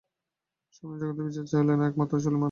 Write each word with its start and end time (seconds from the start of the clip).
স্বপ্নের 0.73 0.99
জগতে 1.01 1.21
বিচার 1.23 1.45
চলে 1.51 1.73
না, 1.75 1.83
একমাত্র 1.87 2.15
চলে 2.15 2.31
মেনে-চলা। 2.31 2.39